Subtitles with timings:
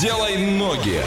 [0.00, 1.02] делай ноги.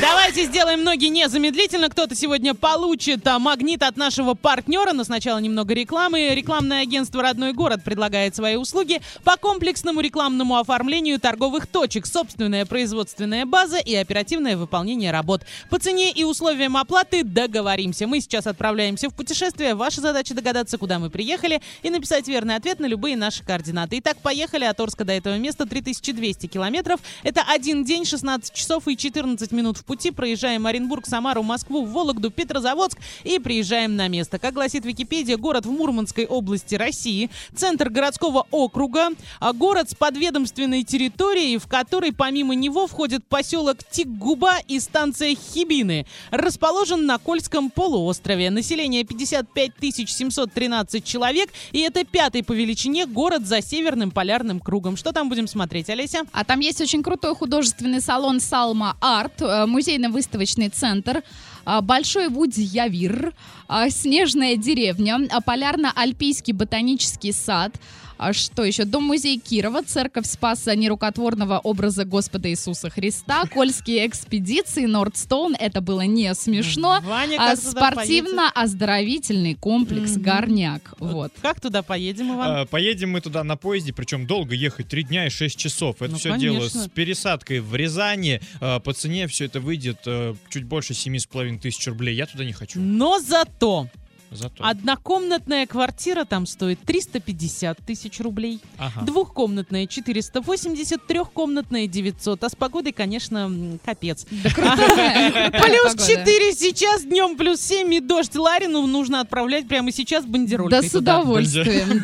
[0.00, 1.88] Давайте сделаем ноги незамедлительно.
[1.88, 6.34] Кто-то сегодня получит а, магнит от нашего партнера, но сначала немного рекламы.
[6.34, 13.46] Рекламное агентство «Родной город» предлагает свои услуги по комплексному рекламному оформлению торговых точек, собственная производственная
[13.46, 15.42] база и оперативное выполнение работ.
[15.70, 18.08] По цене и условиям оплаты договоримся.
[18.08, 19.76] Мы сейчас отправляемся в путешествие.
[19.76, 24.00] Ваша задача догадаться, куда мы приехали и написать верный ответ на любые наши координаты.
[24.00, 24.64] Итак, поехали.
[24.64, 26.98] От Орска до этого места 3200 километров.
[27.22, 30.10] Это один день, 16 часов и 14 минут в пути.
[30.10, 34.38] Проезжаем Оренбург, Самару, Москву, Вологду, Петрозаводск и приезжаем на место.
[34.38, 39.08] Как гласит Википедия, город в Мурманской области России, центр городского округа,
[39.40, 46.06] а город с подведомственной территорией, в которой помимо него входит поселок Тикгуба и станция Хибины.
[46.30, 48.50] Расположен на Кольском полуострове.
[48.50, 49.72] Население 55
[50.08, 54.96] 713 человек, и это пятый по величине город за Северным полярным кругом.
[54.96, 56.22] Что там будем смотреть, Олеся?
[56.32, 61.22] А там есть очень крутой художественный салон Салма Арт, э, музейно-выставочный центр,
[61.64, 63.34] а, Большой Вудь-Явир,
[63.66, 67.74] а, Снежная деревня, а, Полярно-Альпийский ботанический сад,
[68.16, 68.84] а что еще?
[68.84, 76.34] Дом-музей Кирова, Церковь Спаса нерукотворного образа Господа Иисуса Христа, Кольские экспедиции, Нордстоун, это было не
[76.34, 80.22] смешно, Ваня, а спортивно-оздоровительный комплекс Мгм.
[80.22, 80.94] Горняк.
[80.98, 81.32] Вот.
[81.42, 82.50] Как туда поедем, Иван?
[82.60, 85.96] А, Поедем мы туда на поезде, причем долго ехать, три дня и шесть часов.
[86.02, 86.82] Это Ну, все дело конечно.
[86.84, 88.40] с пересадкой в Рязани.
[88.60, 92.14] А, По цене все это выйдет а, чуть больше семи с половиной тысяч рублей.
[92.16, 92.80] Я туда не хочу.
[92.80, 93.88] Но зато
[94.34, 94.64] Зато.
[94.64, 98.60] однокомнатная квартира там стоит 350 тысяч рублей.
[98.78, 99.02] Ага.
[99.02, 102.44] Двухкомнатная 480, трехкомнатная 900.
[102.44, 103.50] А с погодой, конечно,
[103.84, 104.26] капец.
[104.30, 106.06] Да крутая Плюс погода.
[106.06, 108.34] 4 сейчас, днем плюс 7 и дождь.
[108.34, 112.02] Ларину нужно отправлять прямо сейчас бандеролькой Да с удовольствием.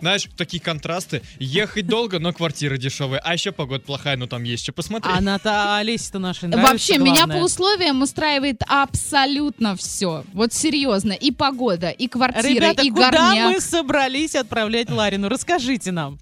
[0.00, 1.22] Знаешь, такие контрасты.
[1.38, 3.20] Ехать долго, но квартира дешевая.
[3.22, 5.14] А еще погода плохая, но там есть что посмотреть.
[5.14, 10.24] А она-то Олесе-то нашей нравится, Вообще, меня по условиям устраивает абсолютно все.
[10.32, 10.85] Вот серьезно.
[11.14, 13.54] И погода, и квартира, Ребята, и куда горняк.
[13.54, 15.28] мы собрались отправлять Ларину?
[15.28, 16.18] Расскажите нам.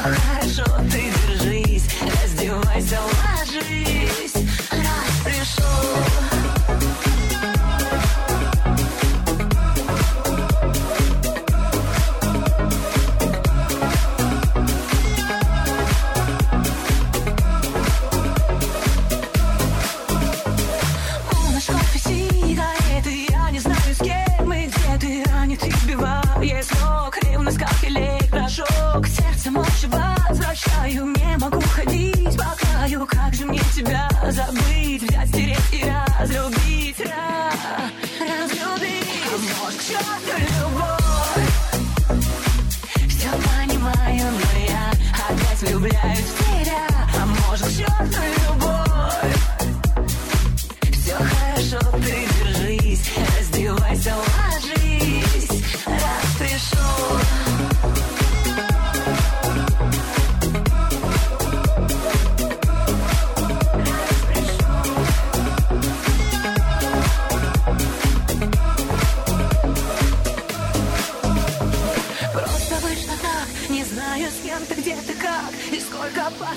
[0.00, 1.09] Хорошо, ты
[45.80, 46.86] влюбляюсь в тебя
[47.20, 49.40] А может, к черту любовь.
[50.92, 54.14] Все хорошо, ты держись, раздевайся,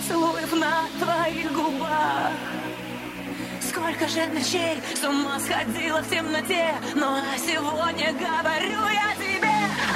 [0.03, 2.31] поцелуев на твоих губах.
[3.61, 9.49] Сколько же ночей с ума сходила в темноте Но сегодня говорю я тебе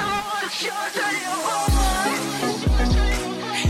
[0.04, 1.76] Вот к черту любовь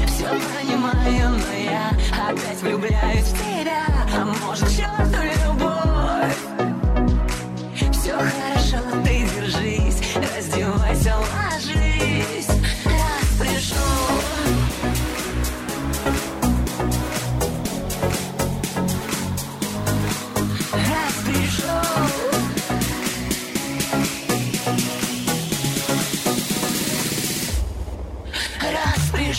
[0.06, 1.90] Все понимаю, но я
[2.28, 3.84] опять влюбляюсь в тебя
[4.16, 5.17] А может, к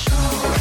[0.08, 0.59] Раз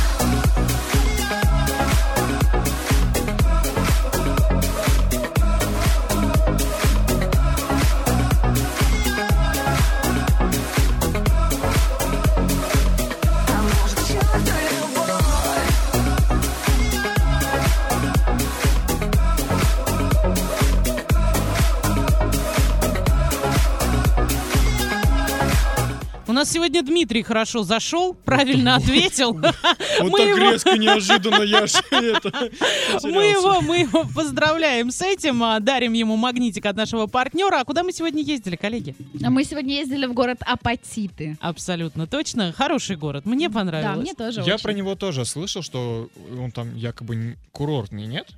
[26.39, 29.33] нас сегодня Дмитрий хорошо зашел, правильно ответил.
[29.33, 29.43] Вот
[30.03, 32.51] Мы так его- резко, неожиданно я же это
[33.03, 37.61] Мы его, мы его поздравляем с этим, а, дарим ему магнитик от нашего партнера.
[37.61, 38.95] А куда мы сегодня ездили, коллеги?
[39.25, 41.37] А Мы сегодня ездили в город Апатиты.
[41.41, 42.53] Абсолютно точно.
[42.53, 43.27] Хороший город.
[43.27, 43.99] Мне Да, понравилось.
[44.03, 44.63] мне тоже Я очень.
[44.63, 48.29] про него тоже слышал, что он там якобы курортный, нет?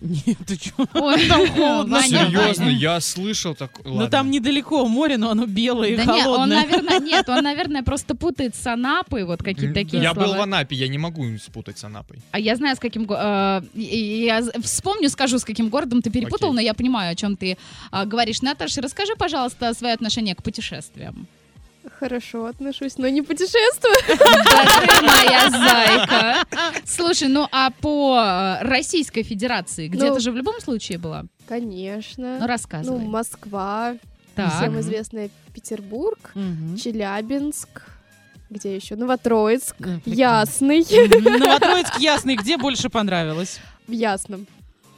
[0.00, 0.72] Нет, ты чё?
[0.94, 1.96] Ой, Там холодно.
[1.96, 2.76] Ваня, Серьезно, Ваня.
[2.76, 3.70] я слышал так.
[3.84, 6.62] Ну там недалеко море, но оно белое и Да нет, он, холодное.
[6.62, 10.26] наверное, нет, он, наверное, просто путает с Анапой, вот какие-то такие Я слова.
[10.28, 12.18] был в Анапе, я не могу спутать с Анапой.
[12.32, 13.04] А я знаю, с каким...
[13.06, 16.54] го- э, и- и я з- вспомню, скажу, с каким городом ты перепутал, Окей.
[16.56, 17.56] но я понимаю, о чем ты
[17.90, 18.42] а, говоришь.
[18.42, 21.26] Наташа, расскажи, пожалуйста, свое отношение к путешествиям.
[21.98, 23.94] Хорошо отношусь, но не путешествую.
[24.08, 26.44] Да ты моя зайка.
[26.84, 31.24] Слушай, ну а по э, Российской Федерации, где Ну, ты же в любом случае была?
[31.48, 32.38] Конечно.
[32.40, 32.98] Ну, рассказывай.
[32.98, 33.94] Ну, Москва,
[34.34, 34.54] Так.
[34.56, 36.76] всем известная Петербург, Мгм.
[36.76, 37.68] Челябинск,
[38.50, 38.96] где еще?
[38.96, 40.72] Новотроицк, прекрасно.
[40.72, 40.80] Ясный.
[41.38, 43.60] Новотроицк Ясный, где больше понравилось?
[43.86, 44.46] в Ясном.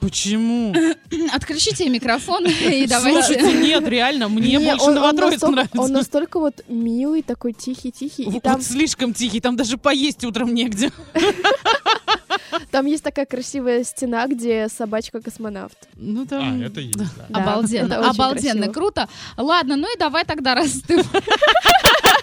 [0.01, 0.75] Почему?
[1.33, 3.23] Отключите микрофон и давайте...
[3.23, 5.13] Слушайте, нет, реально, мне Не, больше настолько-
[5.51, 5.81] нравится.
[5.81, 10.93] Он настолько вот милый, такой тихий-тихий, Вот там, слишком тихий, там даже поесть утром негде.
[12.71, 15.77] там есть такая красивая стена, где собачка-космонавт.
[15.97, 16.63] Ну А, там...
[16.63, 17.07] это есть, да.
[17.29, 18.73] Да, Обалденно, это обалденно, красиво.
[18.73, 19.09] круто.
[19.37, 21.03] Ладно, ну и давай тогда, раз ты...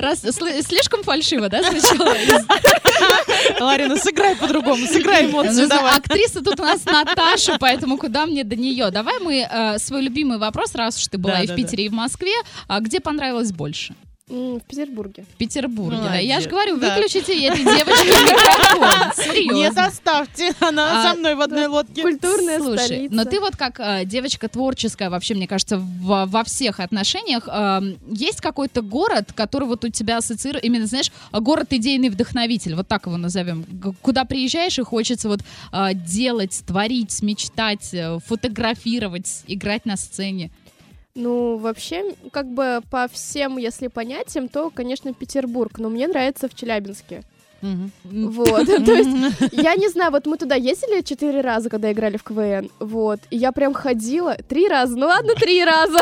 [0.00, 2.14] Раз, сл- слишком фальшиво, да, сначала?
[3.60, 5.96] Ларина, сыграй по-другому, сыграй эмоции, давай.
[5.98, 8.90] Актриса тут у нас Наташа, поэтому куда мне до нее?
[8.90, 11.92] Давай мы э, свой любимый вопрос, раз уж ты была и в Питере, и в
[11.92, 12.32] Москве,
[12.68, 13.94] а где понравилось больше?
[14.30, 15.24] В Петербурге.
[15.34, 16.16] В Петербурге, да.
[16.16, 16.94] Я Молодец, же говорю, да.
[16.94, 19.12] выключите этой девочке микрофон.
[19.34, 19.86] Серьезно.
[19.86, 22.02] оставьте, она А, со мной в одной лодке.
[22.02, 23.14] Культурная Слушай, столица.
[23.14, 27.96] но ты вот как э, девочка творческая, вообще, мне кажется, во, во всех отношениях, э,
[28.08, 33.06] есть какой-то город, который вот у тебя ассоциирует, именно, знаешь, город идейный вдохновитель, вот так
[33.06, 33.64] его назовем,
[34.00, 35.40] куда приезжаешь и хочется вот
[35.72, 40.50] э, делать, творить, мечтать, э, фотографировать, играть на сцене.
[41.14, 45.78] Ну, вообще, как бы по всем, если понятиям, то, конечно, Петербург.
[45.78, 47.22] Но мне нравится в Челябинске.
[48.04, 49.10] Вот, то есть,
[49.52, 53.36] я не знаю, вот мы туда ездили четыре раза, когда играли в КВН, вот, и
[53.36, 55.98] я прям ходила, три раза, ну ладно, три раза.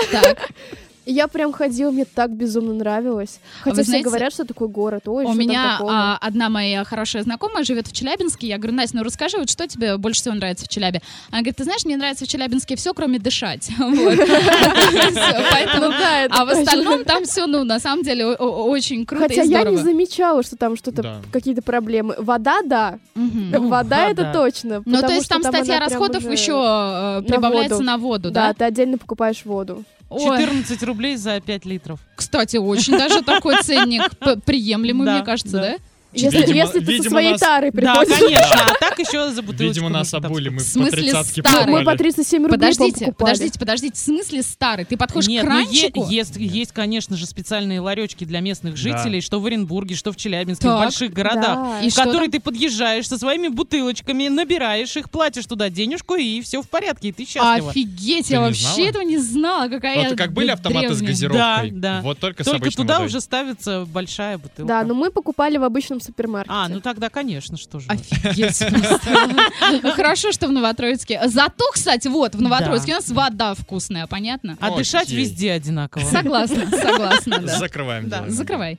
[1.10, 3.40] Я прям ходила, мне так безумно нравилось.
[3.62, 7.22] Хотя вы все знаете, говорят, что такой город, ой, у меня а, одна моя хорошая
[7.22, 8.46] знакомая живет в Челябинске.
[8.46, 11.00] Я говорю, Настя, ну расскажи, вот что тебе больше всего нравится в Челябе?
[11.30, 13.70] Она говорит, ты знаешь, мне нравится в Челябинске все, кроме дышать.
[13.78, 15.94] Поэтому Ну
[16.30, 20.42] А в остальном там все, ну, на самом деле, очень круто Хотя я не замечала,
[20.42, 22.16] что там что-то, какие-то проблемы.
[22.18, 22.98] Вода, да.
[23.14, 24.82] Ну, Вода, это точно.
[24.84, 28.54] Ну, то есть там статья расходов еще э, прибавляется на воду, Да, да?
[28.54, 29.84] ты отдельно покупаешь воду.
[30.10, 32.00] Ой, 14 рублей за 5 литров.
[32.16, 34.10] кстати, очень даже такой ценник
[34.44, 35.76] приемлемый, мне кажется, да.
[36.12, 36.18] Да?
[36.18, 38.18] Если, Видимо- если ты со своей нас- тарой Да, приходишь.
[38.18, 38.66] конечно.
[38.66, 39.64] А так еще за бутылочку.
[39.74, 41.66] Видимо, нас обули, мы В по смысле тридцатке старый?
[41.66, 41.98] Мы по покупали.
[41.98, 43.14] 37 рублей Подождите, покупали.
[43.14, 44.84] подождите, подождите, в смысле старый?
[44.86, 46.06] Ты подходишь Нет, к ну кранчику?
[46.08, 48.78] есть, есть, конечно же, специальные ларечки для местных Да.
[48.80, 50.76] жителей, что в Оренбурге, что в Челябинске, Так.
[50.76, 51.44] в больших городах.
[51.56, 51.80] Да.
[51.82, 56.62] И в которые ты подъезжаешь со своими бутылочками, набираешь их, платишь туда денежку, и все
[56.62, 57.70] в порядке, и ты счастлива.
[57.70, 58.88] Офигеть, Ты я вообще знала?
[58.88, 61.10] этого не знала, какая Вот как были автоматы с древняя.
[61.12, 61.70] газировкой?
[61.72, 62.00] Да, да.
[62.02, 64.64] Вот только, с Только туда уже ставится большая бутылка.
[64.66, 66.54] Да, но мы покупали в обычном супермаркете.
[66.54, 67.86] А, ну тогда, конечно, что же.
[67.88, 68.62] Офигеть.
[69.82, 71.20] Ну, Хорошо, что в Новотроицке.
[71.26, 74.56] Зато, кстати, вот, в Новотроицке у нас вода вкусная, понятно?
[74.60, 76.04] А дышать везде одинаково.
[76.04, 77.46] Согласна, согласна.
[77.58, 78.08] Закрываем.
[78.08, 78.24] Да.
[78.28, 78.78] Закрывай.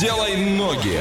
[0.00, 1.00] Делай ноги.